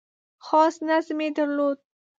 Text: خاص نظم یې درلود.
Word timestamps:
خاص 0.45 0.75
نظم 0.87 1.17
یې 1.25 1.29
درلود. 1.37 1.77